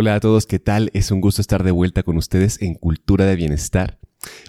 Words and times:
Hola 0.00 0.14
a 0.14 0.20
todos, 0.20 0.46
¿qué 0.46 0.60
tal? 0.60 0.92
Es 0.94 1.10
un 1.10 1.20
gusto 1.20 1.40
estar 1.40 1.64
de 1.64 1.72
vuelta 1.72 2.04
con 2.04 2.16
ustedes 2.18 2.62
en 2.62 2.76
Cultura 2.76 3.26
de 3.26 3.34
Bienestar. 3.34 3.98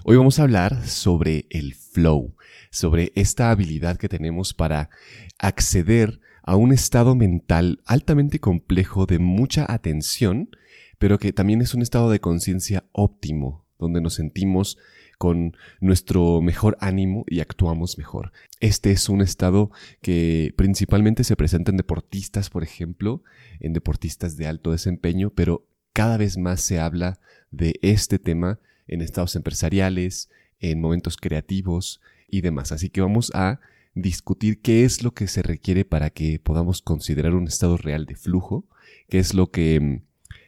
Hoy 0.04 0.16
vamos 0.16 0.38
a 0.38 0.44
hablar 0.44 0.86
sobre 0.86 1.48
el 1.50 1.74
flow, 1.74 2.36
sobre 2.70 3.12
esta 3.16 3.50
habilidad 3.50 3.98
que 3.98 4.10
tenemos 4.10 4.54
para 4.54 4.92
acceder 5.40 6.20
a 6.44 6.56
un 6.56 6.72
estado 6.72 7.16
mental 7.16 7.82
altamente 7.88 8.40
complejo 8.40 9.08
de 9.08 9.18
mucha 9.18 9.66
atención, 9.68 10.52
pero 11.00 11.18
que 11.18 11.34
también 11.34 11.62
es 11.62 11.74
un 11.74 11.82
estado 11.82 12.12
de 12.12 12.20
conciencia 12.20 12.84
óptimo, 12.92 13.66
donde 13.80 14.02
nos 14.02 14.14
sentimos 14.14 14.78
con 15.20 15.56
nuestro 15.82 16.42
mejor 16.42 16.78
ánimo 16.80 17.26
y 17.28 17.42
actuamos 17.42 17.98
mejor. 17.98 18.32
Este 18.62 18.92
es 18.92 19.10
un 19.10 19.22
estado 19.22 19.70
que 20.02 20.54
principalmente 20.56 21.26
se 21.26 21.36
presenta 21.36 21.72
en 21.72 21.78
deportistas, 21.78 22.50
por 22.50 22.64
ejemplo, 22.64 23.22
en 23.60 23.74
deportistas 23.74 24.38
de 24.38 24.48
alto 24.48 24.72
desempeño, 24.72 25.32
pero 25.32 25.68
cada 25.92 26.16
vez 26.16 26.38
más 26.38 26.62
se 26.62 26.80
habla 26.80 27.20
de 27.52 27.76
este 27.82 28.18
tema 28.18 28.60
en 28.88 29.02
estados 29.02 29.36
empresariales, 29.36 30.30
en 30.62 30.80
momentos 30.80 31.18
creativos 31.18 32.00
y 32.30 32.40
demás. 32.40 32.72
Así 32.72 32.90
que 32.90 33.02
vamos 33.02 33.30
a 33.36 33.60
discutir 33.94 34.62
qué 34.62 34.86
es 34.86 35.04
lo 35.04 35.14
que 35.14 35.28
se 35.28 35.42
requiere 35.42 35.84
para 35.84 36.12
que 36.12 36.40
podamos 36.40 36.82
considerar 36.82 37.36
un 37.36 37.48
estado 37.48 37.76
real 37.76 38.06
de 38.06 38.16
flujo, 38.16 38.70
qué 39.10 39.20
es 39.20 39.34
lo 39.34 39.52
que 39.52 39.82
mm, 39.82 40.02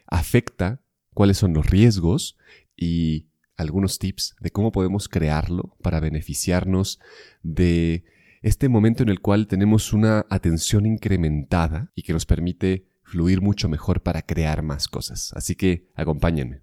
afecta, 0.06 0.80
cuáles 1.12 1.36
son 1.36 1.52
los 1.52 1.68
riesgos 1.68 2.38
y 2.74 3.26
algunos 3.62 3.98
tips 3.98 4.36
de 4.40 4.50
cómo 4.50 4.72
podemos 4.72 5.08
crearlo 5.08 5.76
para 5.82 6.00
beneficiarnos 6.00 7.00
de 7.42 8.04
este 8.42 8.68
momento 8.68 9.02
en 9.02 9.08
el 9.08 9.20
cual 9.20 9.46
tenemos 9.46 9.92
una 9.92 10.26
atención 10.28 10.84
incrementada 10.84 11.90
y 11.94 12.02
que 12.02 12.12
nos 12.12 12.26
permite 12.26 12.86
fluir 13.02 13.40
mucho 13.40 13.68
mejor 13.68 14.02
para 14.02 14.22
crear 14.22 14.62
más 14.62 14.88
cosas. 14.88 15.32
Así 15.34 15.54
que 15.54 15.88
acompáñenme. 15.94 16.62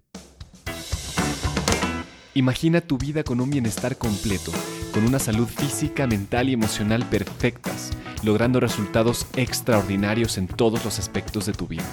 Imagina 2.34 2.80
tu 2.80 2.96
vida 2.96 3.24
con 3.24 3.40
un 3.40 3.50
bienestar 3.50 3.96
completo, 3.96 4.52
con 4.92 5.04
una 5.04 5.18
salud 5.18 5.48
física, 5.48 6.06
mental 6.06 6.48
y 6.48 6.52
emocional 6.52 7.04
perfectas, 7.08 7.90
logrando 8.22 8.60
resultados 8.60 9.26
extraordinarios 9.36 10.38
en 10.38 10.46
todos 10.46 10.84
los 10.84 10.98
aspectos 10.98 11.46
de 11.46 11.52
tu 11.52 11.66
vida 11.66 11.84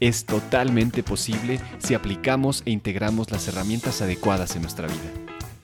es 0.00 0.24
totalmente 0.24 1.02
posible 1.02 1.60
si 1.78 1.94
aplicamos 1.94 2.62
e 2.66 2.70
integramos 2.70 3.30
las 3.30 3.48
herramientas 3.48 4.02
adecuadas 4.02 4.56
en 4.56 4.62
nuestra 4.62 4.88
vida. 4.88 5.12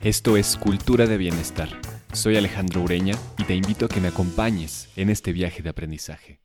Esto 0.03 0.37
es 0.37 0.57
Cultura 0.57 1.07
de 1.07 1.17
Bienestar. 1.17 1.69
Soy 2.13 2.37
Alejandro 2.37 2.83
Ureña 2.83 3.15
y 3.39 3.45
te 3.45 3.55
invito 3.55 3.87
a 3.87 3.89
que 3.89 4.01
me 4.01 4.09
acompañes 4.09 4.89
en 4.97 5.11
este 5.11 5.33
viaje 5.33 5.63
de 5.63 5.71
aprendizaje. 5.71 6.41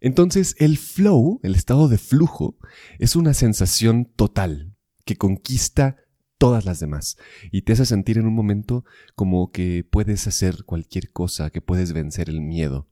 Entonces, 0.00 0.54
el 0.58 0.78
flow, 0.78 1.40
el 1.42 1.54
estado 1.54 1.88
de 1.88 1.98
flujo, 1.98 2.56
es 2.98 3.16
una 3.16 3.34
sensación 3.34 4.06
total 4.16 4.74
que 5.04 5.16
conquista 5.16 5.96
todas 6.38 6.64
las 6.64 6.80
demás 6.80 7.18
y 7.50 7.62
te 7.62 7.74
hace 7.74 7.84
sentir 7.84 8.16
en 8.16 8.26
un 8.26 8.34
momento 8.34 8.84
como 9.14 9.50
que 9.50 9.84
puedes 9.88 10.26
hacer 10.26 10.64
cualquier 10.64 11.10
cosa, 11.12 11.50
que 11.50 11.60
puedes 11.60 11.92
vencer 11.92 12.30
el 12.30 12.40
miedo. 12.40 12.88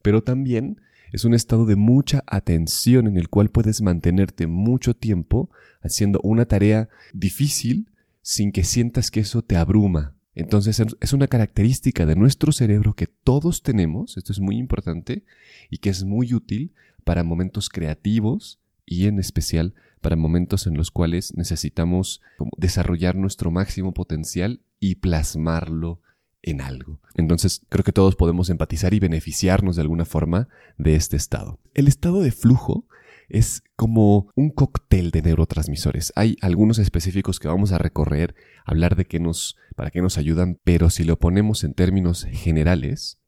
Pero 0.00 0.22
también 0.22 0.80
es 1.12 1.24
un 1.24 1.34
estado 1.34 1.66
de 1.66 1.76
mucha 1.76 2.22
atención 2.26 3.06
en 3.06 3.16
el 3.16 3.28
cual 3.28 3.50
puedes 3.50 3.82
mantenerte 3.82 4.46
mucho 4.46 4.94
tiempo 4.94 5.50
haciendo 5.80 6.20
una 6.22 6.46
tarea 6.46 6.88
difícil 7.12 7.90
sin 8.22 8.52
que 8.52 8.64
sientas 8.64 9.10
que 9.10 9.20
eso 9.20 9.42
te 9.42 9.56
abruma. 9.56 10.14
Entonces 10.34 10.82
es 11.00 11.12
una 11.12 11.28
característica 11.28 12.04
de 12.04 12.16
nuestro 12.16 12.52
cerebro 12.52 12.94
que 12.94 13.06
todos 13.06 13.62
tenemos, 13.62 14.18
esto 14.18 14.32
es 14.32 14.40
muy 14.40 14.58
importante, 14.58 15.24
y 15.70 15.78
que 15.78 15.88
es 15.88 16.04
muy 16.04 16.34
útil 16.34 16.74
para 17.04 17.24
momentos 17.24 17.70
creativos 17.70 18.60
y 18.84 19.06
en 19.06 19.18
especial 19.18 19.74
para 20.00 20.16
momentos 20.16 20.66
en 20.66 20.76
los 20.76 20.90
cuales 20.90 21.34
necesitamos 21.36 22.20
desarrollar 22.58 23.16
nuestro 23.16 23.50
máximo 23.50 23.94
potencial 23.94 24.60
y 24.78 24.96
plasmarlo 24.96 26.00
en 26.46 26.62
algo. 26.62 27.00
Entonces 27.14 27.60
creo 27.68 27.84
que 27.84 27.92
todos 27.92 28.16
podemos 28.16 28.48
empatizar 28.48 28.94
y 28.94 29.00
beneficiarnos 29.00 29.76
de 29.76 29.82
alguna 29.82 30.06
forma 30.06 30.48
de 30.78 30.94
este 30.94 31.16
estado. 31.16 31.58
El 31.74 31.88
estado 31.88 32.22
de 32.22 32.30
flujo 32.30 32.86
es 33.28 33.62
como 33.74 34.28
un 34.36 34.50
cóctel 34.50 35.10
de 35.10 35.20
neurotransmisores. 35.20 36.12
Hay 36.14 36.36
algunos 36.40 36.78
específicos 36.78 37.40
que 37.40 37.48
vamos 37.48 37.72
a 37.72 37.78
recorrer, 37.78 38.34
hablar 38.64 38.96
de 38.96 39.04
qué 39.04 39.18
nos, 39.18 39.56
para 39.74 39.90
qué 39.90 40.00
nos 40.00 40.16
ayudan, 40.16 40.58
pero 40.62 40.88
si 40.88 41.04
lo 41.04 41.18
ponemos 41.18 41.64
en 41.64 41.74
términos 41.74 42.24
generales, 42.30 43.18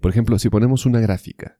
por 0.00 0.10
ejemplo, 0.10 0.38
si 0.38 0.50
ponemos 0.50 0.84
una 0.84 1.00
gráfica 1.00 1.58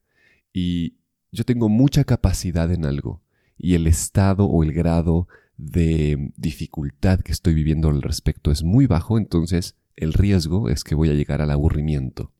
y 0.52 0.96
yo 1.30 1.44
tengo 1.44 1.68
mucha 1.68 2.04
capacidad 2.04 2.70
en 2.72 2.84
algo 2.84 3.22
y 3.56 3.74
el 3.74 3.86
estado 3.86 4.46
o 4.46 4.64
el 4.64 4.72
grado 4.72 5.28
de 5.56 6.32
dificultad 6.36 7.20
que 7.20 7.30
estoy 7.30 7.54
viviendo 7.54 7.88
al 7.88 8.02
respecto 8.02 8.50
es 8.50 8.64
muy 8.64 8.86
bajo, 8.86 9.18
entonces 9.18 9.76
el 9.96 10.12
riesgo 10.12 10.68
es 10.68 10.84
que 10.84 10.94
voy 10.94 11.10
a 11.10 11.14
llegar 11.14 11.40
al 11.40 11.50
aburrimiento. 11.50 12.32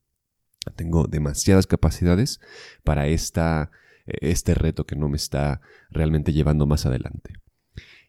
Tengo 0.76 1.06
demasiadas 1.06 1.66
capacidades 1.66 2.40
para 2.82 3.06
esta, 3.06 3.70
este 4.06 4.54
reto 4.54 4.86
que 4.86 4.96
no 4.96 5.08
me 5.08 5.16
está 5.16 5.60
realmente 5.90 6.32
llevando 6.32 6.66
más 6.66 6.86
adelante. 6.86 7.34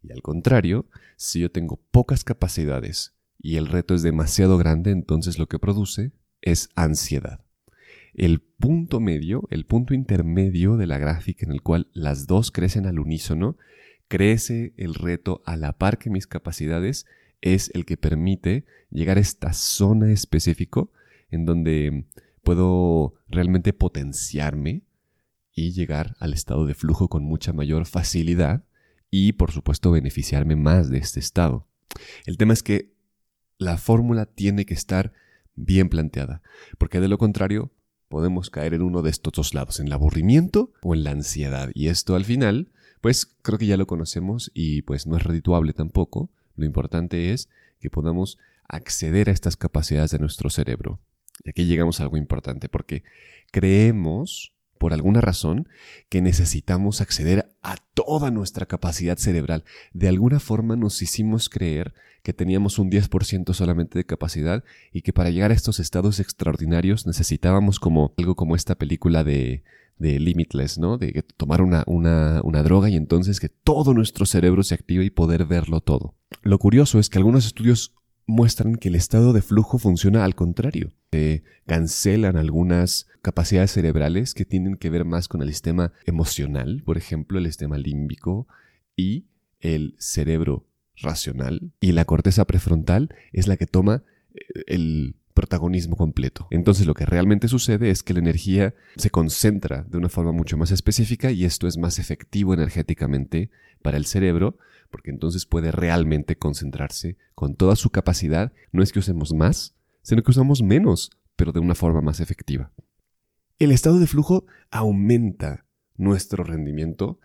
Y 0.01 0.11
al 0.11 0.21
contrario, 0.21 0.87
si 1.17 1.39
yo 1.39 1.51
tengo 1.51 1.81
pocas 1.91 2.23
capacidades 2.23 3.15
y 3.39 3.57
el 3.57 3.67
reto 3.67 3.95
es 3.95 4.03
demasiado 4.03 4.57
grande, 4.57 4.91
entonces 4.91 5.37
lo 5.37 5.47
que 5.47 5.59
produce 5.59 6.11
es 6.41 6.69
ansiedad. 6.75 7.41
El 8.13 8.39
punto 8.39 8.99
medio, 8.99 9.45
el 9.49 9.65
punto 9.65 9.93
intermedio 9.93 10.77
de 10.77 10.87
la 10.87 10.97
gráfica 10.97 11.45
en 11.45 11.51
el 11.51 11.61
cual 11.61 11.89
las 11.93 12.27
dos 12.27 12.51
crecen 12.51 12.85
al 12.85 12.99
unísono, 12.99 13.57
crece 14.07 14.73
el 14.77 14.93
reto 14.93 15.41
a 15.45 15.57
la 15.57 15.77
par 15.77 15.97
que 15.97 16.09
mis 16.09 16.27
capacidades 16.27 17.05
es 17.41 17.71
el 17.73 17.85
que 17.85 17.97
permite 17.97 18.65
llegar 18.89 19.17
a 19.17 19.21
esta 19.21 19.53
zona 19.53 20.11
específico 20.11 20.91
en 21.29 21.45
donde 21.45 22.05
puedo 22.43 23.15
realmente 23.27 23.73
potenciarme 23.73 24.83
y 25.53 25.71
llegar 25.71 26.15
al 26.19 26.33
estado 26.33 26.65
de 26.65 26.75
flujo 26.75 27.07
con 27.07 27.23
mucha 27.23 27.53
mayor 27.53 27.85
facilidad 27.85 28.65
y 29.09 29.33
por 29.33 29.51
supuesto 29.51 29.91
beneficiarme 29.91 30.55
más 30.55 30.89
de 30.89 30.97
este 30.97 31.19
estado. 31.19 31.67
El 32.25 32.37
tema 32.37 32.53
es 32.53 32.63
que 32.63 32.93
la 33.57 33.77
fórmula 33.77 34.25
tiene 34.25 34.65
que 34.65 34.73
estar 34.73 35.13
bien 35.55 35.89
planteada, 35.89 36.41
porque 36.77 36.99
de 36.99 37.07
lo 37.07 37.17
contrario 37.17 37.71
podemos 38.09 38.49
caer 38.49 38.73
en 38.73 38.81
uno 38.81 39.01
de 39.01 39.09
estos 39.09 39.33
dos 39.33 39.53
lados, 39.53 39.79
en 39.79 39.87
el 39.87 39.93
aburrimiento 39.93 40.71
o 40.83 40.93
en 40.93 41.03
la 41.03 41.11
ansiedad. 41.11 41.71
Y 41.73 41.87
esto 41.87 42.15
al 42.15 42.25
final, 42.25 42.71
pues 43.01 43.25
creo 43.41 43.57
que 43.57 43.65
ya 43.65 43.77
lo 43.77 43.87
conocemos 43.87 44.51
y 44.53 44.81
pues 44.83 45.07
no 45.07 45.17
es 45.17 45.23
redituable 45.23 45.73
tampoco, 45.73 46.29
lo 46.55 46.65
importante 46.65 47.33
es 47.33 47.49
que 47.79 47.89
podamos 47.89 48.37
acceder 48.67 49.29
a 49.29 49.33
estas 49.33 49.57
capacidades 49.57 50.11
de 50.11 50.19
nuestro 50.19 50.49
cerebro. 50.49 50.99
Y 51.43 51.49
aquí 51.49 51.65
llegamos 51.65 51.99
a 51.99 52.03
algo 52.03 52.17
importante, 52.17 52.69
porque 52.69 53.03
creemos, 53.51 54.53
por 54.77 54.93
alguna 54.93 55.21
razón, 55.21 55.67
que 56.09 56.21
necesitamos 56.21 57.01
acceder 57.01 57.49
a 57.61 57.77
toda 57.93 58.31
nuestra 58.31 58.65
capacidad 58.65 59.17
cerebral. 59.17 59.63
De 59.93 60.07
alguna 60.07 60.39
forma 60.39 60.75
nos 60.75 61.01
hicimos 61.01 61.49
creer 61.49 61.93
que 62.23 62.33
teníamos 62.33 62.79
un 62.79 62.89
10% 62.89 63.53
solamente 63.53 63.97
de 63.97 64.05
capacidad 64.05 64.63
y 64.91 65.01
que 65.01 65.13
para 65.13 65.29
llegar 65.29 65.51
a 65.51 65.55
estos 65.55 65.79
estados 65.79 66.19
extraordinarios 66.19 67.05
necesitábamos 67.05 67.79
como 67.79 68.13
algo 68.17 68.35
como 68.35 68.55
esta 68.55 68.75
película 68.75 69.23
de 69.23 69.63
de 69.97 70.19
limitless, 70.19 70.77
¿no? 70.77 70.97
De 70.97 71.23
tomar 71.37 71.61
una, 71.61 71.83
una, 71.87 72.41
una, 72.43 72.63
droga 72.63 72.89
y 72.89 72.95
entonces 72.95 73.39
que 73.39 73.49
todo 73.49 73.93
nuestro 73.93 74.25
cerebro 74.25 74.63
se 74.63 74.75
active 74.75 75.05
y 75.05 75.09
poder 75.09 75.45
verlo 75.45 75.79
todo. 75.79 76.15
Lo 76.41 76.59
curioso 76.59 76.99
es 76.99 77.09
que 77.09 77.17
algunos 77.17 77.45
estudios 77.45 77.93
muestran 78.25 78.75
que 78.75 78.89
el 78.89 78.95
estado 78.95 79.33
de 79.33 79.41
flujo 79.41 79.77
funciona 79.77 80.23
al 80.23 80.35
contrario. 80.35 80.91
Se 81.11 81.43
cancelan 81.65 82.37
algunas 82.37 83.07
capacidades 83.21 83.71
cerebrales 83.71 84.33
que 84.33 84.45
tienen 84.45 84.75
que 84.75 84.89
ver 84.89 85.05
más 85.05 85.27
con 85.27 85.41
el 85.41 85.49
sistema 85.49 85.93
emocional, 86.05 86.81
por 86.85 86.97
ejemplo, 86.97 87.37
el 87.37 87.45
sistema 87.45 87.77
límbico 87.77 88.47
y 88.95 89.25
el 89.59 89.95
cerebro 89.99 90.67
racional. 90.97 91.71
Y 91.79 91.91
la 91.91 92.05
corteza 92.05 92.45
prefrontal 92.45 93.13
es 93.31 93.47
la 93.47 93.57
que 93.57 93.67
toma 93.67 94.03
eh, 94.33 94.63
el 94.67 95.15
protagonismo 95.33 95.97
completo. 95.97 96.47
Entonces 96.49 96.87
lo 96.87 96.93
que 96.93 97.05
realmente 97.05 97.49
sucede 97.49 97.89
es 97.89 98.03
que 98.03 98.13
la 98.13 98.19
energía 98.19 98.73
se 98.95 99.09
concentra 99.09 99.83
de 99.83 99.97
una 99.97 100.09
forma 100.09 100.31
mucho 100.31 100.57
más 100.57 100.71
específica 100.71 101.29
y 101.29 101.43
esto 101.43 101.67
es 101.67 101.77
más 101.77 101.99
efectivo 101.99 102.53
energéticamente 102.53 103.51
para 103.81 103.97
el 103.97 104.05
cerebro 104.05 104.57
porque 104.95 105.11
entonces 105.11 105.45
puede 105.45 105.73
realmente 105.73 106.37
concentrarse 106.37 107.17
con 107.33 107.55
toda 107.55 107.75
su 107.75 107.89
capacidad. 107.89 108.53
No 108.71 108.81
es 108.81 108.93
que 108.93 108.99
usemos 108.99 109.33
más, 109.33 109.75
sino 110.03 110.23
que 110.23 110.31
usamos 110.31 110.63
menos, 110.63 111.11
pero 111.35 111.51
de 111.51 111.59
una 111.59 111.75
forma 111.75 111.99
más 111.99 112.21
efectiva. 112.21 112.71
El 113.59 113.73
estado 113.73 113.99
de 113.99 114.07
flujo 114.07 114.45
aumenta 114.71 115.65
nuestro 115.97 116.45
rendimiento, 116.45 117.19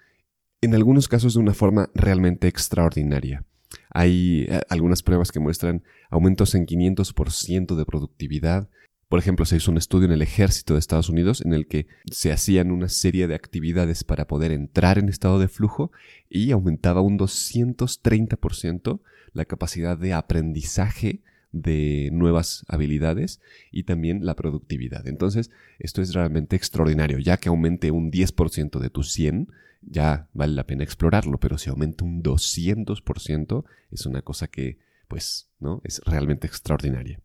en 0.60 0.74
algunos 0.74 1.06
casos 1.06 1.34
de 1.34 1.38
una 1.38 1.54
forma 1.54 1.90
realmente 1.94 2.48
extraordinaria. 2.48 3.44
Hay 3.90 4.46
eh, 4.48 4.62
algunas 4.68 5.04
pruebas 5.04 5.30
que 5.30 5.38
muestran 5.38 5.84
aumentos 6.10 6.56
en 6.56 6.66
500% 6.66 7.76
de 7.76 7.84
productividad, 7.84 8.68
Por 9.10 9.18
ejemplo, 9.18 9.44
se 9.44 9.56
hizo 9.56 9.72
un 9.72 9.76
estudio 9.76 10.06
en 10.06 10.12
el 10.12 10.22
ejército 10.22 10.74
de 10.74 10.78
Estados 10.78 11.08
Unidos 11.08 11.40
en 11.44 11.52
el 11.52 11.66
que 11.66 11.88
se 12.12 12.30
hacían 12.30 12.70
una 12.70 12.88
serie 12.88 13.26
de 13.26 13.34
actividades 13.34 14.04
para 14.04 14.28
poder 14.28 14.52
entrar 14.52 15.00
en 15.00 15.08
estado 15.08 15.40
de 15.40 15.48
flujo 15.48 15.90
y 16.28 16.52
aumentaba 16.52 17.00
un 17.00 17.18
230% 17.18 19.00
la 19.32 19.44
capacidad 19.46 19.98
de 19.98 20.12
aprendizaje 20.12 21.22
de 21.50 22.10
nuevas 22.12 22.64
habilidades 22.68 23.40
y 23.72 23.82
también 23.82 24.24
la 24.24 24.36
productividad. 24.36 25.08
Entonces, 25.08 25.50
esto 25.80 26.02
es 26.02 26.14
realmente 26.14 26.54
extraordinario, 26.54 27.18
ya 27.18 27.36
que 27.38 27.48
aumente 27.48 27.90
un 27.90 28.12
10% 28.12 28.78
de 28.78 28.90
tu 28.90 29.02
100, 29.02 29.48
ya 29.82 30.28
vale 30.34 30.54
la 30.54 30.68
pena 30.68 30.84
explorarlo, 30.84 31.40
pero 31.40 31.58
si 31.58 31.68
aumenta 31.68 32.04
un 32.04 32.22
200%, 32.22 33.64
es 33.90 34.06
una 34.06 34.22
cosa 34.22 34.46
que, 34.46 34.78
pues, 35.08 35.50
¿no? 35.58 35.80
Es 35.82 36.00
realmente 36.06 36.46
extraordinaria. 36.46 37.20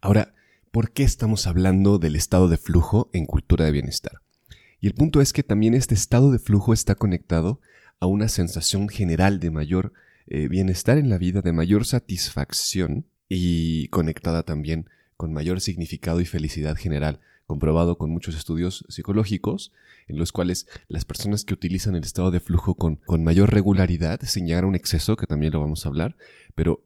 Ahora, 0.00 0.35
¿por 0.70 0.92
qué 0.92 1.02
estamos 1.02 1.46
hablando 1.46 1.98
del 1.98 2.16
estado 2.16 2.48
de 2.48 2.56
flujo 2.56 3.10
en 3.12 3.26
cultura 3.26 3.64
de 3.64 3.72
bienestar? 3.72 4.20
Y 4.80 4.86
el 4.86 4.94
punto 4.94 5.20
es 5.20 5.32
que 5.32 5.42
también 5.42 5.74
este 5.74 5.94
estado 5.94 6.30
de 6.30 6.38
flujo 6.38 6.72
está 6.72 6.94
conectado 6.94 7.60
a 8.00 8.06
una 8.06 8.28
sensación 8.28 8.88
general 8.88 9.40
de 9.40 9.50
mayor 9.50 9.92
eh, 10.26 10.48
bienestar 10.48 10.98
en 10.98 11.08
la 11.08 11.18
vida, 11.18 11.40
de 11.40 11.52
mayor 11.52 11.86
satisfacción 11.86 13.06
y 13.28 13.88
conectada 13.88 14.42
también 14.42 14.88
con 15.16 15.32
mayor 15.32 15.60
significado 15.60 16.20
y 16.20 16.26
felicidad 16.26 16.76
general, 16.76 17.20
comprobado 17.46 17.96
con 17.96 18.10
muchos 18.10 18.36
estudios 18.36 18.84
psicológicos, 18.88 19.72
en 20.08 20.18
los 20.18 20.32
cuales 20.32 20.66
las 20.88 21.04
personas 21.04 21.44
que 21.44 21.54
utilizan 21.54 21.94
el 21.94 22.04
estado 22.04 22.30
de 22.30 22.40
flujo 22.40 22.74
con, 22.74 22.96
con 22.96 23.24
mayor 23.24 23.52
regularidad, 23.52 24.20
sin 24.22 24.46
llegar 24.46 24.64
a 24.64 24.68
un 24.68 24.74
exceso, 24.74 25.16
que 25.16 25.26
también 25.26 25.52
lo 25.52 25.60
vamos 25.60 25.86
a 25.86 25.88
hablar, 25.88 26.16
pero 26.54 26.85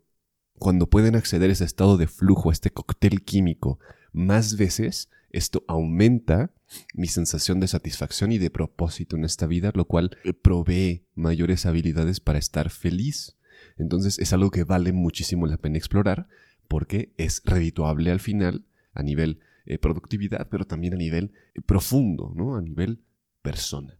cuando 0.61 0.89
pueden 0.89 1.17
acceder 1.17 1.51
a 1.51 1.55
ese 1.55 1.65
estado 1.65 1.97
de 1.97 2.07
flujo, 2.07 2.51
a 2.51 2.53
este 2.53 2.71
cóctel 2.71 3.25
químico, 3.25 3.81
más 4.13 4.57
veces, 4.57 5.09
esto 5.31 5.65
aumenta 5.67 6.53
mi 6.95 7.07
sensación 7.07 7.61
de 7.61 7.67
satisfacción 7.67 8.31
y 8.31 8.39
de 8.39 8.51
propósito 8.51 9.17
en 9.17 9.25
esta 9.25 9.47
vida, 9.47 9.73
lo 9.75 9.87
cual 9.87 10.17
provee 10.43 11.07
mayores 11.15 11.67
habilidades 11.67 12.21
para 12.21 12.39
estar 12.39 12.71
feliz. 12.71 13.37
Entonces 13.79 14.19
es 14.19 14.33
algo 14.33 14.51
que 14.51 14.65
vale 14.65 14.93
muchísimo 14.93 15.47
la 15.47 15.57
pena 15.57 15.79
explorar 15.79 16.29
porque 16.69 17.13
es 17.17 17.43
redituable 17.45 18.11
al 18.11 18.21
final 18.21 18.67
a 18.93 19.03
nivel 19.03 19.41
eh, 19.65 19.79
productividad, 19.79 20.49
pero 20.51 20.67
también 20.67 20.93
a 20.95 20.99
nivel 20.99 21.33
eh, 21.55 21.63
profundo, 21.63 22.33
¿no? 22.37 22.57
A 22.57 22.61
nivel 22.61 23.03
persona. 23.43 23.99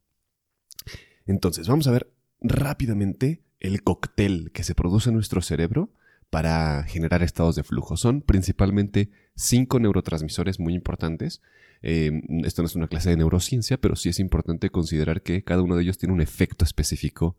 Entonces, 1.27 1.69
vamos 1.69 1.87
a 1.87 1.93
ver 1.93 2.13
rápidamente 2.41 3.43
el 3.61 3.83
cóctel 3.83 4.51
que 4.53 4.65
se 4.65 4.75
produce 4.75 5.11
en 5.11 5.15
nuestro 5.15 5.43
cerebro 5.43 5.91
para 6.31 6.85
generar 6.85 7.23
estados 7.23 7.57
de 7.57 7.65
flujo. 7.65 7.97
Son 7.97 8.23
principalmente 8.23 9.11
cinco 9.35 9.81
neurotransmisores 9.81 10.61
muy 10.61 10.75
importantes. 10.75 11.43
Em, 11.83 12.23
esto 12.45 12.63
no 12.63 12.67
es 12.67 12.77
una 12.77 12.89
clase 12.89 13.11
de 13.11 13.17
neurociencia, 13.17 13.79
pero 13.79 13.97
sí 13.97 14.09
es 14.09 14.21
importante 14.21 14.71
considerar 14.71 15.23
que 15.23 15.43
cada 15.43 15.63
uno 15.63 15.77
de 15.77 15.83
ellos 15.83 15.99
tiene 15.99 16.15
un 16.15 16.21
efecto 16.21 16.65
específico 16.65 17.37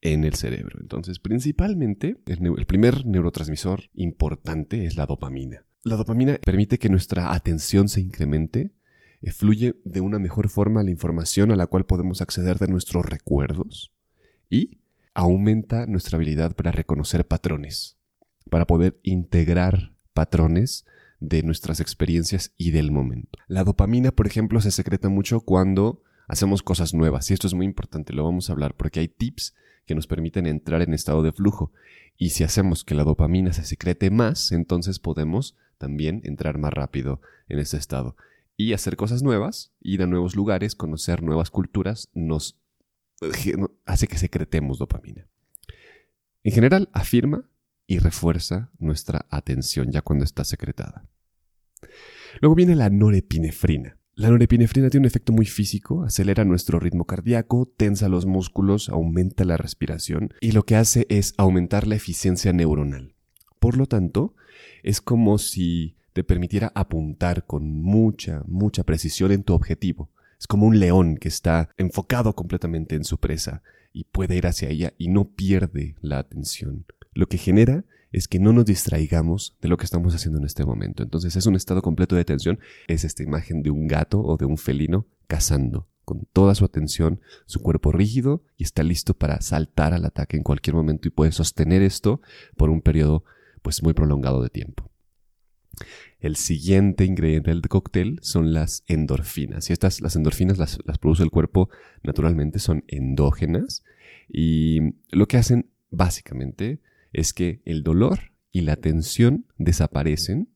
en 0.00 0.24
el 0.24 0.34
cerebro. 0.34 0.78
Entonces, 0.80 1.20
principalmente, 1.20 2.16
el, 2.26 2.66
primer 2.66 3.06
neurotransmisor 3.06 3.84
importante 3.94 4.84
es 4.84 4.96
la 4.96 5.06
dopamina. 5.06 5.64
La 5.84 5.96
dopamina 5.96 6.38
permite 6.44 6.78
que 6.78 6.88
nuestra 6.88 7.32
atención 7.34 7.88
se 7.88 8.00
incremente, 8.00 8.72
eh, 9.22 9.30
fluye 9.30 9.76
de 9.84 10.00
una 10.00 10.18
mejor 10.18 10.48
forma 10.48 10.82
la 10.82 10.90
información 10.90 11.52
a 11.52 11.56
la 11.56 11.68
cual 11.68 11.86
podemos 11.86 12.20
acceder 12.20 12.58
de 12.58 12.68
nuestros 12.68 13.06
recuerdos 13.06 13.92
y 14.50 14.78
aumenta 15.14 15.86
nuestra 15.86 16.16
habilidad 16.16 16.56
para 16.56 16.72
reconocer 16.72 17.26
patrones 17.26 17.96
para 18.50 18.66
poder 18.66 18.98
integrar 19.02 19.94
patrones 20.12 20.84
de 21.20 21.42
nuestras 21.42 21.80
experiencias 21.80 22.52
y 22.56 22.70
del 22.70 22.90
momento. 22.90 23.38
La 23.46 23.64
dopamina, 23.64 24.12
por 24.12 24.26
ejemplo, 24.26 24.60
se 24.60 24.70
secreta 24.70 25.08
mucho 25.08 25.40
cuando 25.40 26.02
hacemos 26.28 26.62
cosas 26.62 26.94
nuevas 26.94 27.30
y 27.30 27.34
esto 27.34 27.46
es 27.46 27.54
muy 27.54 27.66
importante, 27.66 28.12
lo 28.12 28.24
vamos 28.24 28.48
a 28.48 28.52
hablar 28.52 28.74
porque 28.74 29.00
hay 29.00 29.08
tips 29.08 29.54
que 29.86 29.94
nos 29.94 30.06
permiten 30.06 30.46
entrar 30.46 30.82
en 30.82 30.94
estado 30.94 31.22
de 31.22 31.32
flujo 31.32 31.72
y 32.16 32.30
si 32.30 32.44
hacemos 32.44 32.84
que 32.84 32.94
la 32.94 33.04
dopamina 33.04 33.52
se 33.52 33.64
secrete 33.64 34.10
más, 34.10 34.52
entonces 34.52 34.98
podemos 34.98 35.56
también 35.78 36.20
entrar 36.24 36.58
más 36.58 36.72
rápido 36.72 37.20
en 37.48 37.58
ese 37.58 37.76
estado 37.76 38.16
y 38.56 38.72
hacer 38.72 38.96
cosas 38.96 39.22
nuevas, 39.22 39.72
ir 39.80 40.02
a 40.02 40.06
nuevos 40.06 40.36
lugares, 40.36 40.74
conocer 40.74 41.22
nuevas 41.22 41.50
culturas, 41.50 42.08
nos 42.14 42.58
hace 43.84 44.06
que 44.06 44.18
secretemos 44.18 44.78
dopamina. 44.78 45.26
En 46.42 46.52
general, 46.52 46.88
afirma 46.92 47.48
y 47.86 47.98
refuerza 47.98 48.70
nuestra 48.78 49.26
atención 49.30 49.90
ya 49.90 50.02
cuando 50.02 50.24
está 50.24 50.44
secretada. 50.44 51.06
Luego 52.40 52.54
viene 52.54 52.74
la 52.74 52.90
norepinefrina. 52.90 53.98
La 54.16 54.30
norepinefrina 54.30 54.90
tiene 54.90 55.04
un 55.04 55.08
efecto 55.08 55.32
muy 55.32 55.46
físico, 55.46 56.04
acelera 56.04 56.44
nuestro 56.44 56.78
ritmo 56.78 57.04
cardíaco, 57.04 57.72
tensa 57.76 58.08
los 58.08 58.26
músculos, 58.26 58.88
aumenta 58.88 59.44
la 59.44 59.56
respiración 59.56 60.32
y 60.40 60.52
lo 60.52 60.64
que 60.64 60.76
hace 60.76 61.06
es 61.08 61.34
aumentar 61.36 61.86
la 61.88 61.96
eficiencia 61.96 62.52
neuronal. 62.52 63.14
Por 63.58 63.76
lo 63.76 63.86
tanto, 63.86 64.34
es 64.84 65.00
como 65.00 65.38
si 65.38 65.96
te 66.12 66.22
permitiera 66.22 66.70
apuntar 66.76 67.44
con 67.44 67.82
mucha, 67.82 68.44
mucha 68.46 68.84
precisión 68.84 69.32
en 69.32 69.42
tu 69.42 69.52
objetivo. 69.52 70.10
Es 70.38 70.46
como 70.46 70.66
un 70.66 70.78
león 70.78 71.16
que 71.16 71.28
está 71.28 71.70
enfocado 71.76 72.36
completamente 72.36 72.94
en 72.94 73.04
su 73.04 73.18
presa 73.18 73.62
y 73.92 74.04
puede 74.04 74.36
ir 74.36 74.46
hacia 74.46 74.68
ella 74.68 74.92
y 74.96 75.08
no 75.08 75.30
pierde 75.30 75.96
la 76.00 76.18
atención 76.18 76.84
lo 77.14 77.26
que 77.26 77.38
genera 77.38 77.84
es 78.12 78.28
que 78.28 78.38
no 78.38 78.52
nos 78.52 78.64
distraigamos 78.64 79.56
de 79.60 79.68
lo 79.68 79.76
que 79.76 79.84
estamos 79.84 80.14
haciendo 80.14 80.38
en 80.38 80.44
este 80.44 80.64
momento. 80.64 81.02
Entonces 81.02 81.34
es 81.34 81.46
un 81.46 81.56
estado 81.56 81.82
completo 81.82 82.14
de 82.14 82.24
tensión, 82.24 82.60
es 82.86 83.04
esta 83.04 83.24
imagen 83.24 83.62
de 83.62 83.70
un 83.70 83.88
gato 83.88 84.20
o 84.20 84.36
de 84.36 84.44
un 84.44 84.56
felino 84.56 85.06
cazando 85.26 85.88
con 86.04 86.26
toda 86.32 86.54
su 86.54 86.64
atención, 86.64 87.20
su 87.46 87.60
cuerpo 87.60 87.90
rígido 87.90 88.44
y 88.56 88.64
está 88.64 88.82
listo 88.82 89.14
para 89.14 89.40
saltar 89.40 89.94
al 89.94 90.04
ataque 90.04 90.36
en 90.36 90.42
cualquier 90.42 90.76
momento 90.76 91.08
y 91.08 91.10
puede 91.10 91.32
sostener 91.32 91.82
esto 91.82 92.20
por 92.56 92.70
un 92.70 92.82
periodo 92.82 93.24
pues 93.62 93.82
muy 93.82 93.94
prolongado 93.94 94.42
de 94.42 94.50
tiempo. 94.50 94.90
El 96.20 96.36
siguiente 96.36 97.04
ingrediente 97.04 97.50
del 97.50 97.62
cóctel 97.62 98.18
son 98.22 98.52
las 98.52 98.84
endorfinas. 98.86 99.68
Y 99.68 99.72
estas, 99.72 100.00
las 100.00 100.14
endorfinas 100.14 100.56
las, 100.56 100.78
las 100.84 100.98
produce 100.98 101.22
el 101.22 101.30
cuerpo 101.30 101.68
naturalmente, 102.02 102.58
son 102.60 102.84
endógenas 102.86 103.82
y 104.28 104.94
lo 105.10 105.26
que 105.26 105.36
hacen 105.36 105.70
básicamente 105.90 106.80
es 107.14 107.32
que 107.32 107.62
el 107.64 107.82
dolor 107.82 108.32
y 108.52 108.60
la 108.60 108.76
tensión 108.76 109.46
desaparecen 109.56 110.50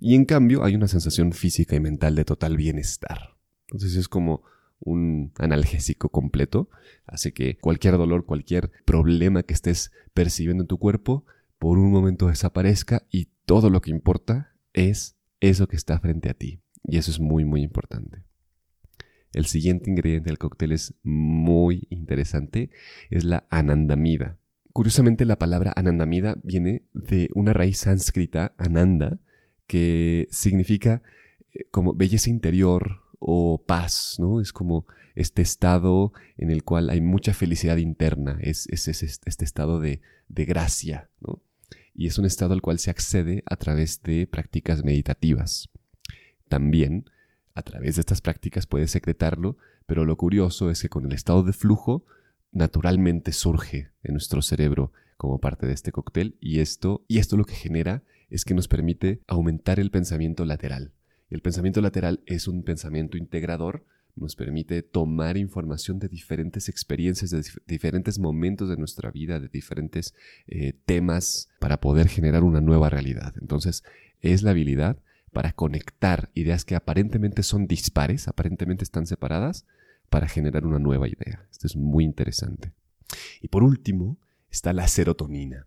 y 0.00 0.14
en 0.14 0.24
cambio 0.24 0.64
hay 0.64 0.74
una 0.74 0.88
sensación 0.88 1.32
física 1.32 1.76
y 1.76 1.80
mental 1.80 2.14
de 2.14 2.24
total 2.24 2.56
bienestar. 2.56 3.36
Entonces 3.66 3.96
es 3.96 4.08
como 4.08 4.42
un 4.80 5.32
analgésico 5.38 6.08
completo, 6.08 6.70
hace 7.06 7.32
que 7.32 7.58
cualquier 7.58 7.98
dolor, 7.98 8.24
cualquier 8.24 8.70
problema 8.84 9.42
que 9.42 9.54
estés 9.54 9.90
percibiendo 10.14 10.62
en 10.62 10.68
tu 10.68 10.78
cuerpo, 10.78 11.26
por 11.58 11.78
un 11.78 11.90
momento 11.90 12.28
desaparezca 12.28 13.06
y 13.10 13.28
todo 13.44 13.68
lo 13.68 13.80
que 13.80 13.90
importa 13.90 14.54
es 14.72 15.16
eso 15.40 15.66
que 15.66 15.76
está 15.76 15.98
frente 15.98 16.30
a 16.30 16.34
ti. 16.34 16.60
Y 16.84 16.96
eso 16.98 17.10
es 17.10 17.18
muy, 17.18 17.44
muy 17.44 17.62
importante. 17.62 18.22
El 19.32 19.46
siguiente 19.46 19.90
ingrediente 19.90 20.30
del 20.30 20.38
cóctel 20.38 20.72
es 20.72 20.94
muy 21.02 21.86
interesante, 21.90 22.70
es 23.10 23.24
la 23.24 23.46
anandamida. 23.50 24.38
Curiosamente 24.78 25.24
la 25.24 25.40
palabra 25.40 25.72
anandamida 25.74 26.36
viene 26.44 26.84
de 26.94 27.30
una 27.34 27.52
raíz 27.52 27.78
sánscrita, 27.78 28.54
ananda, 28.58 29.18
que 29.66 30.28
significa 30.30 31.02
eh, 31.52 31.64
como 31.72 31.94
belleza 31.94 32.30
interior 32.30 33.02
o 33.18 33.64
paz, 33.66 34.18
¿no? 34.20 34.40
Es 34.40 34.52
como 34.52 34.86
este 35.16 35.42
estado 35.42 36.12
en 36.36 36.52
el 36.52 36.62
cual 36.62 36.90
hay 36.90 37.00
mucha 37.00 37.34
felicidad 37.34 37.78
interna, 37.78 38.38
es, 38.40 38.68
este 38.68 39.44
estado 39.44 39.80
de, 39.80 40.00
de 40.28 40.44
gracia, 40.44 41.10
¿no? 41.20 41.42
Y 41.92 42.06
es 42.06 42.16
un 42.16 42.24
estado 42.24 42.54
al 42.54 42.62
cual 42.62 42.78
se 42.78 42.90
accede 42.90 43.42
a 43.46 43.56
través 43.56 44.04
de 44.04 44.28
prácticas 44.28 44.84
meditativas. 44.84 45.70
También, 46.48 47.10
a 47.52 47.62
través 47.62 47.96
de 47.96 48.02
estas 48.02 48.20
prácticas 48.20 48.68
puedes 48.68 48.92
secretarlo, 48.92 49.56
pero 49.86 50.04
lo 50.04 50.16
curioso 50.16 50.70
es 50.70 50.82
que 50.82 50.88
con 50.88 51.04
el 51.04 51.14
estado 51.14 51.42
de 51.42 51.52
flujo 51.52 52.04
naturalmente 52.52 53.32
surge 53.32 53.90
en 54.02 54.14
nuestro 54.14 54.42
cerebro 54.42 54.92
como 55.16 55.40
parte 55.40 55.66
de 55.66 55.72
este 55.72 55.92
cóctel 55.92 56.36
y 56.40 56.60
esto, 56.60 57.04
y 57.08 57.18
esto 57.18 57.36
lo 57.36 57.44
que 57.44 57.54
genera 57.54 58.02
es 58.30 58.44
que 58.44 58.54
nos 58.54 58.68
permite 58.68 59.20
aumentar 59.26 59.80
el 59.80 59.90
pensamiento 59.90 60.44
lateral. 60.44 60.92
El 61.30 61.42
pensamiento 61.42 61.80
lateral 61.80 62.20
es 62.26 62.48
un 62.48 62.62
pensamiento 62.62 63.16
integrador, 63.18 63.84
nos 64.16 64.34
permite 64.34 64.82
tomar 64.82 65.36
información 65.36 65.98
de 65.98 66.08
diferentes 66.08 66.68
experiencias, 66.68 67.30
de 67.30 67.42
diferentes 67.66 68.18
momentos 68.18 68.68
de 68.68 68.76
nuestra 68.76 69.10
vida, 69.10 69.38
de 69.38 69.48
diferentes 69.48 70.14
eh, 70.46 70.72
temas 70.86 71.48
para 71.60 71.80
poder 71.80 72.08
generar 72.08 72.42
una 72.42 72.60
nueva 72.60 72.90
realidad. 72.90 73.34
Entonces, 73.40 73.84
es 74.20 74.42
la 74.42 74.50
habilidad 74.50 74.98
para 75.32 75.52
conectar 75.52 76.30
ideas 76.34 76.64
que 76.64 76.74
aparentemente 76.74 77.42
son 77.42 77.66
dispares, 77.66 78.28
aparentemente 78.28 78.82
están 78.82 79.06
separadas, 79.06 79.66
para 80.10 80.28
generar 80.28 80.66
una 80.66 80.78
nueva 80.78 81.08
idea. 81.08 81.46
Esto 81.50 81.66
es 81.66 81.76
muy 81.76 82.04
interesante. 82.04 82.72
Y 83.40 83.48
por 83.48 83.62
último 83.62 84.18
está 84.50 84.72
la 84.72 84.88
serotonina. 84.88 85.66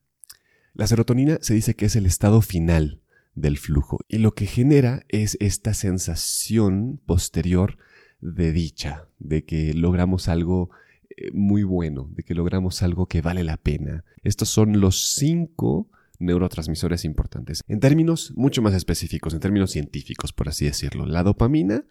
La 0.74 0.88
serotonina 0.88 1.38
se 1.42 1.54
dice 1.54 1.76
que 1.76 1.86
es 1.86 1.96
el 1.96 2.06
estado 2.06 2.42
final 2.42 3.02
del 3.36 3.58
flujo. 3.58 4.00
Y 4.08 4.18
lo 4.18 4.34
que 4.34 4.46
genera 4.46 5.04
es 5.10 5.38
esta 5.40 5.74
sensación 5.74 7.00
posterior 7.06 7.78
de 8.20 8.52
dicha, 8.52 9.08
de 9.20 9.44
que 9.44 9.74
logramos 9.74 10.28
algo 10.28 10.70
eh, 11.10 11.32
muy 11.34 11.64
bueno, 11.64 12.10
de 12.12 12.24
que 12.24 12.36
logramos 12.36 12.84
algo 12.84 13.08
que 13.08 13.22
vale 13.22 13.44
la 13.44 13.58
pena. 13.58 14.06
Estos 14.24 14.50
son 14.50 14.80
los 14.80 15.16
cinco 15.16 15.90
neurotransmisores 16.20 17.04
importantes. 17.04 17.62
En 17.68 17.80
términos 17.80 18.32
mucho 18.36 18.62
más 18.62 18.74
específicos, 18.74 19.34
en 19.34 19.40
términos 19.40 19.72
científicos, 19.72 20.34
por 20.34 20.50
así 20.50 20.66
decirlo, 20.66 21.06
la 21.06 21.24
dopamina 21.24 21.84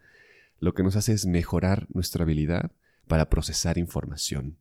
lo 0.61 0.73
que 0.73 0.83
nos 0.83 0.95
hace 0.95 1.11
es 1.11 1.25
mejorar 1.25 1.87
nuestra 1.93 2.23
habilidad 2.23 2.71
para 3.07 3.29
procesar 3.29 3.77
información, 3.77 4.57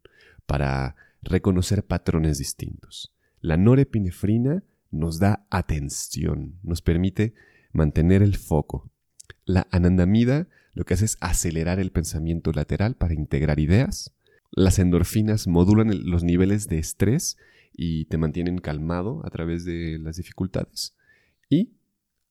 para 0.47 0.97
reconocer 1.23 1.85
patrones 1.85 2.38
distintos. 2.38 3.14
La 3.40 3.57
norepinefrina 3.57 4.64
nos 4.90 5.19
da 5.19 5.47
atención, 5.50 6.59
nos 6.62 6.80
permite 6.83 7.35
mantener 7.73 8.23
el 8.23 8.37
foco. 8.37 8.90
La 9.45 9.69
anandamida 9.71 10.49
lo 10.73 10.85
que 10.85 10.95
hace 10.95 11.04
es 11.04 11.19
acelerar 11.21 11.78
el 11.78 11.92
pensamiento 11.92 12.50
lateral 12.52 12.97
para 12.97 13.14
integrar 13.14 13.61
ideas. 13.61 14.14
Las 14.50 14.78
endorfinas 14.78 15.47
modulan 15.47 16.11
los 16.11 16.25
niveles 16.25 16.66
de 16.66 16.78
estrés 16.78 17.37
y 17.73 18.07
te 18.07 18.19
mantienen 18.19 18.59
calmado 18.59 19.21
a 19.25 19.30
través 19.30 19.66
de 19.66 19.99
las 19.99 20.16
dificultades. 20.16 20.97
Y 21.50 21.75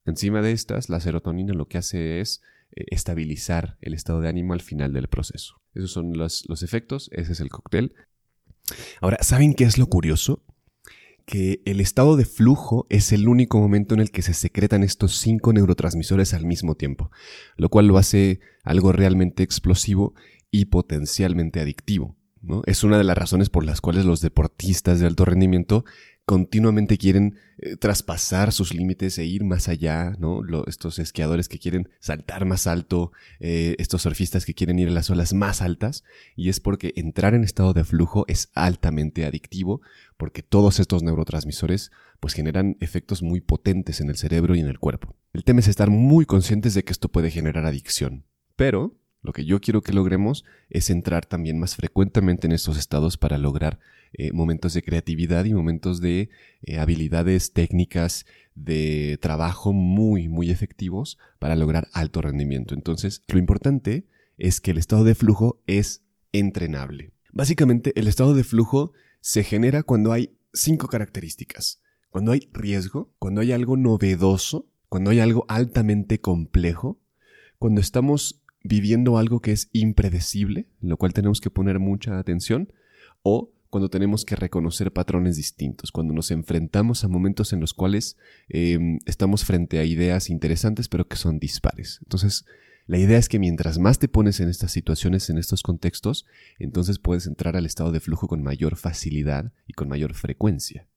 encima 0.05 0.41
de 0.41 0.53
estas, 0.53 0.89
la 0.89 0.99
serotonina 0.99 1.53
lo 1.53 1.67
que 1.67 1.77
hace 1.77 2.19
es 2.19 2.41
estabilizar 2.71 3.77
el 3.81 3.93
estado 3.93 4.21
de 4.21 4.29
ánimo 4.29 4.53
al 4.53 4.61
final 4.61 4.93
del 4.93 5.07
proceso. 5.07 5.61
Esos 5.73 5.91
son 5.91 6.17
los, 6.17 6.45
los 6.47 6.63
efectos, 6.63 7.09
ese 7.13 7.33
es 7.33 7.39
el 7.39 7.49
cóctel. 7.49 7.93
Ahora, 9.01 9.17
¿saben 9.21 9.53
qué 9.53 9.63
es 9.63 9.77
lo 9.77 9.87
curioso? 9.87 10.43
que 11.29 11.61
el 11.65 11.79
estado 11.79 12.17
de 12.17 12.25
flujo 12.25 12.87
es 12.89 13.11
el 13.11 13.27
único 13.27 13.59
momento 13.59 13.93
en 13.93 14.01
el 14.01 14.09
que 14.09 14.23
se 14.23 14.33
secretan 14.33 14.81
estos 14.81 15.17
cinco 15.17 15.53
neurotransmisores 15.53 16.33
al 16.33 16.43
mismo 16.43 16.73
tiempo, 16.73 17.11
lo 17.55 17.69
cual 17.69 17.85
lo 17.85 17.99
hace 17.99 18.39
algo 18.63 18.93
realmente 18.93 19.43
explosivo 19.43 20.15
y 20.49 20.65
potencialmente 20.65 21.59
adictivo. 21.59 22.17
¿no? 22.41 22.63
Es 22.65 22.83
una 22.83 22.97
de 22.97 23.03
las 23.03 23.15
razones 23.15 23.51
por 23.51 23.63
las 23.63 23.79
cuales 23.79 24.05
los 24.05 24.21
deportistas 24.21 24.99
de 24.99 25.05
alto 25.05 25.23
rendimiento 25.23 25.85
continuamente 26.29 26.99
quieren 26.99 27.39
eh, 27.57 27.75
traspasar 27.75 28.51
sus 28.51 28.71
límites 28.71 29.17
e 29.17 29.25
ir 29.25 29.43
más 29.43 29.67
allá, 29.67 30.15
¿no? 30.19 30.43
estos 30.67 30.99
esquiadores 30.99 31.49
que 31.49 31.57
quieren 31.57 31.89
saltar 31.99 32.45
más 32.45 32.67
alto, 32.67 33.11
eh, 33.39 33.75
estos 33.79 34.03
surfistas 34.03 34.45
que 34.45 34.53
quieren 34.53 34.77
ir 34.77 34.89
a 34.89 34.91
las 34.91 35.09
olas 35.09 35.33
más 35.33 35.63
altas, 35.63 36.03
y 36.35 36.49
es 36.49 36.59
porque 36.59 36.93
entrar 36.95 37.33
en 37.33 37.43
estado 37.43 37.73
de 37.73 37.83
flujo 37.83 38.25
es 38.27 38.51
altamente 38.53 39.25
adictivo, 39.25 39.81
porque 40.17 40.43
todos 40.43 40.79
estos 40.79 41.01
neurotransmisores 41.01 41.89
pues 42.19 42.35
generan 42.35 42.77
efectos 42.79 43.23
muy 43.23 43.41
potentes 43.41 43.99
en 43.99 44.11
el 44.11 44.15
cerebro 44.15 44.53
y 44.53 44.59
en 44.59 44.67
el 44.67 44.77
cuerpo. 44.77 45.15
El 45.33 45.43
tema 45.43 45.61
es 45.61 45.67
estar 45.67 45.89
muy 45.89 46.25
conscientes 46.25 46.75
de 46.75 46.83
que 46.83 46.93
esto 46.93 47.09
puede 47.09 47.31
generar 47.31 47.65
adicción, 47.65 48.27
pero 48.55 48.99
lo 49.21 49.33
que 49.33 49.45
yo 49.45 49.59
quiero 49.59 49.81
que 49.81 49.93
logremos 49.93 50.45
es 50.69 50.89
entrar 50.89 51.25
también 51.25 51.59
más 51.59 51.75
frecuentemente 51.75 52.47
en 52.47 52.53
estos 52.53 52.77
estados 52.77 53.17
para 53.17 53.37
lograr 53.37 53.79
eh, 54.13 54.31
momentos 54.31 54.73
de 54.73 54.81
creatividad 54.81 55.45
y 55.45 55.53
momentos 55.53 56.01
de 56.01 56.29
eh, 56.61 56.79
habilidades 56.79 57.53
técnicas 57.53 58.25
de 58.55 59.19
trabajo 59.21 59.73
muy, 59.73 60.27
muy 60.27 60.49
efectivos 60.49 61.17
para 61.37 61.55
lograr 61.55 61.87
alto 61.93 62.21
rendimiento. 62.21 62.73
Entonces, 62.73 63.23
lo 63.27 63.39
importante 63.39 64.07
es 64.37 64.61
que 64.61 64.71
el 64.71 64.77
estado 64.77 65.03
de 65.03 65.15
flujo 65.15 65.61
es 65.67 66.03
entrenable. 66.31 67.11
Básicamente, 67.31 67.93
el 67.99 68.07
estado 68.07 68.33
de 68.33 68.43
flujo 68.43 68.93
se 69.21 69.43
genera 69.43 69.83
cuando 69.83 70.11
hay 70.11 70.37
cinco 70.53 70.87
características. 70.87 71.81
Cuando 72.09 72.31
hay 72.31 72.49
riesgo, 72.51 73.13
cuando 73.19 73.41
hay 73.41 73.51
algo 73.51 73.77
novedoso, 73.77 74.67
cuando 74.87 75.11
hay 75.11 75.19
algo 75.19 75.45
altamente 75.47 76.19
complejo, 76.19 76.99
cuando 77.59 77.81
estamos 77.81 78.41
viviendo 78.63 79.17
algo 79.17 79.41
que 79.41 79.51
es 79.51 79.69
impredecible, 79.73 80.67
lo 80.81 80.97
cual 80.97 81.13
tenemos 81.13 81.41
que 81.41 81.49
poner 81.49 81.79
mucha 81.79 82.19
atención, 82.19 82.71
o 83.23 83.51
cuando 83.69 83.89
tenemos 83.89 84.25
que 84.25 84.35
reconocer 84.35 84.91
patrones 84.91 85.35
distintos, 85.35 85.91
cuando 85.91 86.13
nos 86.13 86.31
enfrentamos 86.31 87.03
a 87.03 87.07
momentos 87.07 87.53
en 87.53 87.59
los 87.59 87.73
cuales 87.73 88.17
em, 88.49 88.99
estamos 89.05 89.45
frente 89.45 89.79
a 89.79 89.85
ideas 89.85 90.29
interesantes 90.29 90.89
pero 90.89 91.07
que 91.07 91.17
son 91.17 91.39
dispares. 91.39 91.99
Entonces, 92.03 92.45
la 92.87 92.97
idea 92.97 93.19
es 93.19 93.29
que 93.29 93.37
mientras 93.37 93.77
más 93.77 93.99
te 93.99 94.07
pones 94.07 94.39
en 94.39 94.49
estas 94.49 94.71
situaciones, 94.71 95.29
en 95.29 95.37
estos 95.37 95.61
contextos, 95.61 96.25
entonces 96.57 96.97
puedes 96.97 97.27
entrar 97.27 97.55
al 97.55 97.67
estado 97.67 97.91
de 97.91 97.99
flujo 97.99 98.27
con 98.27 98.41
mayor 98.41 98.75
facilidad 98.75 99.51
y 99.67 99.73
con 99.73 99.87
mayor 99.87 100.15
frecuencia. 100.15 100.87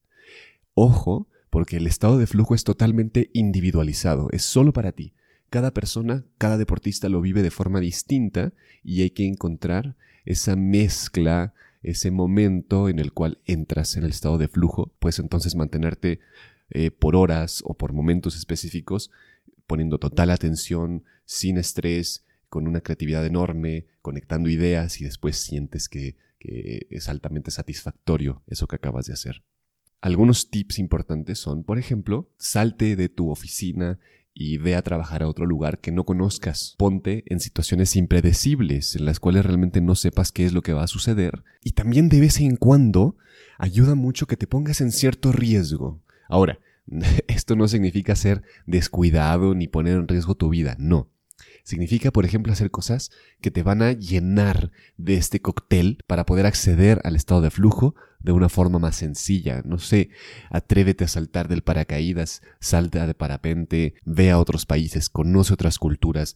Ojo, 0.73 1.27
porque 1.51 1.77
el 1.77 1.85
estado 1.85 2.17
de 2.17 2.25
flujo 2.25 2.55
es 2.55 2.63
totalmente 2.63 3.29
individualizado, 3.33 4.29
es 4.31 4.41
solo 4.41 4.73
para 4.73 4.91
ti. 4.91 5.13
Cada 5.53 5.71
persona, 5.71 6.25
cada 6.39 6.57
deportista 6.57 7.09
lo 7.09 7.21
vive 7.21 7.43
de 7.43 7.51
forma 7.51 7.79
distinta 7.79 8.53
y 8.83 9.03
hay 9.03 9.11
que 9.11 9.27
encontrar 9.27 9.95
esa 10.25 10.55
mezcla, 10.55 11.53
ese 11.83 12.09
momento 12.09 12.89
en 12.89 12.97
el 12.97 13.13
cual 13.13 13.37
entras 13.45 13.95
en 13.95 14.03
el 14.03 14.09
estado 14.09 14.39
de 14.39 14.47
flujo, 14.47 14.95
puedes 14.97 15.19
entonces 15.19 15.53
mantenerte 15.53 16.21
eh, 16.71 16.89
por 16.89 17.15
horas 17.15 17.61
o 17.65 17.75
por 17.75 17.93
momentos 17.93 18.35
específicos, 18.35 19.11
poniendo 19.67 19.99
total 19.99 20.31
atención, 20.31 21.03
sin 21.25 21.59
estrés, 21.59 22.25
con 22.49 22.67
una 22.67 22.81
creatividad 22.81 23.23
enorme, 23.23 23.85
conectando 24.01 24.49
ideas 24.49 25.01
y 25.01 25.03
después 25.03 25.37
sientes 25.37 25.87
que 25.87 26.17
es 26.39 27.09
altamente 27.09 27.51
satisfactorio 27.51 28.41
eso 28.47 28.65
que 28.65 28.77
acabas 28.77 29.05
de 29.05 29.13
hacer. 29.13 29.43
Algunos 30.01 30.49
tips 30.49 30.79
importantes 30.79 31.37
son, 31.37 31.63
por 31.63 31.77
ejemplo, 31.77 32.31
salte 32.37 32.95
de 32.95 33.07
tu 33.07 33.29
oficina 33.29 33.99
y 34.33 34.57
ve 34.57 34.75
a 34.75 34.81
trabajar 34.81 35.23
a 35.23 35.27
otro 35.27 35.45
lugar 35.45 35.79
que 35.79 35.91
no 35.91 36.05
conozcas. 36.05 36.75
Ponte 36.77 37.23
en 37.27 37.39
situaciones 37.39 37.95
impredecibles 37.95 38.95
en 38.95 39.05
las 39.05 39.19
cuales 39.19 39.45
realmente 39.45 39.81
no 39.81 39.95
sepas 39.95 40.31
qué 40.31 40.45
es 40.45 40.53
lo 40.53 40.61
que 40.61 40.73
va 40.73 40.83
a 40.83 40.87
suceder. 40.87 41.43
Y 41.63 41.71
también 41.71 42.09
de 42.09 42.19
vez 42.19 42.39
en 42.39 42.55
cuando 42.55 43.15
ayuda 43.57 43.95
mucho 43.95 44.27
que 44.27 44.37
te 44.37 44.47
pongas 44.47 44.81
en 44.81 44.91
cierto 44.91 45.31
riesgo. 45.31 46.01
Ahora, 46.27 46.59
esto 47.27 47.55
no 47.55 47.67
significa 47.67 48.15
ser 48.15 48.41
descuidado 48.65 49.55
ni 49.55 49.67
poner 49.67 49.97
en 49.97 50.07
riesgo 50.07 50.35
tu 50.35 50.49
vida, 50.49 50.75
no. 50.79 51.09
Significa, 51.63 52.11
por 52.11 52.25
ejemplo, 52.25 52.51
hacer 52.51 52.71
cosas 52.71 53.09
que 53.41 53.49
te 53.49 53.63
van 53.63 53.81
a 53.81 53.93
llenar 53.93 54.71
de 54.97 55.15
este 55.15 55.41
cóctel 55.41 55.99
para 56.07 56.25
poder 56.25 56.45
acceder 56.45 56.99
al 57.05 57.15
estado 57.15 57.41
de 57.41 57.51
flujo 57.51 57.95
de 58.19 58.33
una 58.33 58.49
forma 58.49 58.79
más 58.79 58.97
sencilla. 58.97 59.61
No 59.63 59.79
sé, 59.79 60.09
atrévete 60.49 61.05
a 61.05 61.07
saltar 61.07 61.47
del 61.47 61.63
paracaídas, 61.63 62.41
salta 62.59 63.07
de 63.07 63.13
parapente, 63.13 63.95
ve 64.03 64.31
a 64.31 64.39
otros 64.39 64.65
países, 64.65 65.09
conoce 65.09 65.53
otras 65.53 65.77
culturas, 65.77 66.35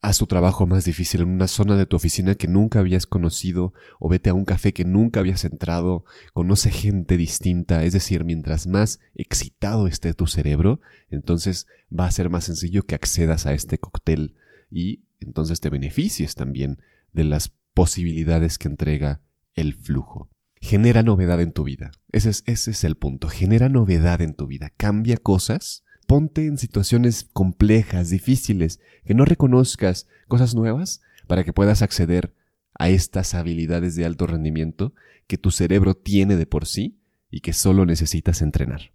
haz 0.00 0.18
tu 0.18 0.26
trabajo 0.26 0.66
más 0.66 0.84
difícil 0.84 1.22
en 1.22 1.28
una 1.28 1.48
zona 1.48 1.76
de 1.76 1.84
tu 1.84 1.96
oficina 1.96 2.34
que 2.34 2.48
nunca 2.48 2.78
habías 2.78 3.06
conocido 3.06 3.74
o 3.98 4.08
vete 4.08 4.30
a 4.30 4.34
un 4.34 4.44
café 4.44 4.72
que 4.72 4.84
nunca 4.84 5.20
habías 5.20 5.44
entrado, 5.44 6.04
conoce 6.32 6.70
gente 6.70 7.16
distinta, 7.16 7.82
es 7.84 7.92
decir, 7.92 8.24
mientras 8.24 8.66
más 8.66 9.00
excitado 9.14 9.86
esté 9.86 10.14
tu 10.14 10.26
cerebro, 10.26 10.80
entonces 11.10 11.66
va 11.92 12.06
a 12.06 12.10
ser 12.10 12.30
más 12.30 12.44
sencillo 12.44 12.84
que 12.84 12.94
accedas 12.94 13.46
a 13.46 13.52
este 13.52 13.78
cóctel 13.78 14.34
y 14.70 15.04
entonces 15.20 15.60
te 15.60 15.70
beneficies 15.70 16.34
también 16.34 16.80
de 17.12 17.24
las 17.24 17.52
posibilidades 17.74 18.58
que 18.58 18.68
entrega 18.68 19.20
el 19.54 19.74
flujo. 19.74 20.30
Genera 20.60 21.02
novedad 21.02 21.40
en 21.40 21.52
tu 21.52 21.64
vida. 21.64 21.92
Ese 22.12 22.30
es, 22.30 22.42
ese 22.46 22.70
es 22.70 22.84
el 22.84 22.96
punto. 22.96 23.28
Genera 23.28 23.68
novedad 23.68 24.20
en 24.22 24.34
tu 24.34 24.46
vida. 24.46 24.72
Cambia 24.76 25.16
cosas. 25.16 25.84
Ponte 26.06 26.46
en 26.46 26.56
situaciones 26.56 27.28
complejas, 27.32 28.10
difíciles, 28.10 28.80
que 29.04 29.14
no 29.14 29.24
reconozcas 29.24 30.06
cosas 30.28 30.54
nuevas 30.54 31.02
para 31.26 31.44
que 31.44 31.52
puedas 31.52 31.82
acceder 31.82 32.34
a 32.78 32.88
estas 32.88 33.34
habilidades 33.34 33.96
de 33.96 34.04
alto 34.04 34.26
rendimiento 34.26 34.94
que 35.26 35.38
tu 35.38 35.50
cerebro 35.50 35.94
tiene 35.94 36.36
de 36.36 36.46
por 36.46 36.66
sí 36.66 37.00
y 37.30 37.40
que 37.40 37.52
solo 37.52 37.86
necesitas 37.86 38.42
entrenar. 38.42 38.92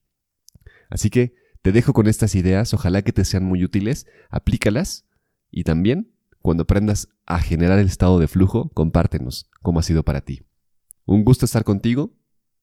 Así 0.89 1.09
que 1.09 1.35
te 1.61 1.71
dejo 1.71 1.93
con 1.93 2.07
estas 2.07 2.35
ideas, 2.35 2.73
ojalá 2.73 3.01
que 3.01 3.13
te 3.13 3.25
sean 3.25 3.43
muy 3.43 3.63
útiles, 3.63 4.07
aplícalas 4.29 5.05
y 5.51 5.63
también, 5.63 6.13
cuando 6.41 6.63
aprendas 6.63 7.09
a 7.25 7.39
generar 7.39 7.77
el 7.77 7.87
estado 7.87 8.17
de 8.19 8.27
flujo, 8.27 8.69
compártenos 8.73 9.49
cómo 9.61 9.79
ha 9.79 9.83
sido 9.83 10.03
para 10.03 10.21
ti. 10.21 10.43
Un 11.05 11.23
gusto 11.23 11.45
estar 11.45 11.63
contigo. 11.63 12.13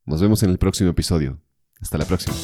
Nos 0.07 0.23
vemos 0.23 0.43
en 0.43 0.51
el 0.51 0.59
próximo 0.59 0.91
episodio. 0.91 1.39
Hasta 1.81 1.99
la 1.99 2.07
próxima. 2.07 2.35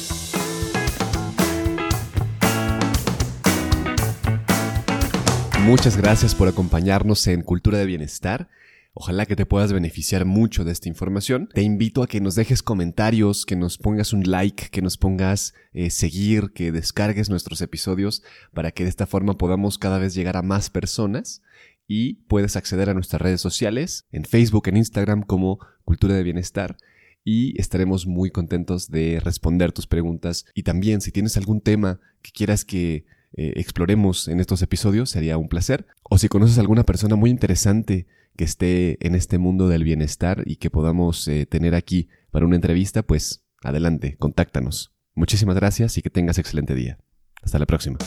Muchas 5.63 5.97
gracias 5.97 6.35
por 6.35 6.47
acompañarnos 6.47 7.25
en 7.25 7.41
Cultura 7.41 7.79
de 7.79 7.87
Bienestar. 7.87 8.49
Ojalá 8.97 9.25
que 9.25 9.35
te 9.35 9.45
puedas 9.45 9.73
beneficiar 9.73 10.23
mucho 10.23 10.63
de 10.63 10.71
esta 10.71 10.87
información. 10.87 11.49
Te 11.53 11.61
invito 11.61 12.01
a 12.01 12.07
que 12.07 12.21
nos 12.21 12.35
dejes 12.35 12.63
comentarios, 12.63 13.45
que 13.45 13.57
nos 13.57 13.77
pongas 13.77 14.13
un 14.13 14.23
like, 14.23 14.69
que 14.69 14.81
nos 14.81 14.97
pongas 14.97 15.53
eh, 15.73 15.89
seguir, 15.89 16.53
que 16.53 16.71
descargues 16.71 17.29
nuestros 17.29 17.59
episodios 17.59 18.23
para 18.53 18.71
que 18.71 18.83
de 18.83 18.89
esta 18.89 19.05
forma 19.05 19.37
podamos 19.37 19.77
cada 19.77 19.99
vez 19.99 20.15
llegar 20.15 20.37
a 20.37 20.43
más 20.43 20.69
personas 20.69 21.41
y 21.89 22.23
puedes 22.29 22.55
acceder 22.55 22.89
a 22.89 22.93
nuestras 22.93 23.21
redes 23.21 23.41
sociales 23.41 24.07
en 24.13 24.23
Facebook, 24.23 24.69
en 24.69 24.77
Instagram 24.77 25.23
como 25.23 25.59
Cultura 25.83 26.15
de 26.15 26.23
Bienestar 26.23 26.77
y 27.25 27.59
estaremos 27.59 28.07
muy 28.07 28.31
contentos 28.31 28.89
de 28.89 29.19
responder 29.21 29.73
tus 29.73 29.87
preguntas. 29.87 30.45
Y 30.53 30.63
también 30.63 31.01
si 31.01 31.11
tienes 31.11 31.35
algún 31.35 31.59
tema 31.59 31.99
que 32.21 32.31
quieras 32.31 32.63
que 32.63 33.05
eh, 33.35 33.53
exploremos 33.57 34.29
en 34.29 34.39
estos 34.39 34.61
episodios, 34.61 35.09
sería 35.09 35.37
un 35.37 35.49
placer. 35.49 35.85
O 36.03 36.17
si 36.17 36.29
conoces 36.29 36.57
a 36.57 36.61
alguna 36.61 36.85
persona 36.85 37.17
muy 37.17 37.29
interesante 37.29 38.07
que 38.35 38.43
esté 38.43 39.05
en 39.05 39.15
este 39.15 39.37
mundo 39.37 39.67
del 39.67 39.83
bienestar 39.83 40.43
y 40.45 40.57
que 40.57 40.69
podamos 40.69 41.27
eh, 41.27 41.45
tener 41.45 41.75
aquí 41.75 42.09
para 42.31 42.45
una 42.45 42.55
entrevista, 42.55 43.03
pues 43.03 43.43
adelante, 43.63 44.15
contáctanos. 44.17 44.93
Muchísimas 45.13 45.55
gracias 45.55 45.97
y 45.97 46.01
que 46.01 46.09
tengas 46.09 46.37
excelente 46.37 46.75
día. 46.75 46.97
Hasta 47.41 47.59
la 47.59 47.65
próxima. 47.65 47.97